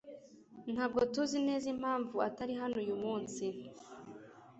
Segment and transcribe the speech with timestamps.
[0.73, 3.45] Ntabwo tuzi neza impamvu atari hano uyu munsi.